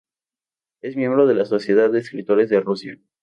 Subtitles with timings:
[0.81, 2.97] Es miembro de la sociedad de escritores de Rusia.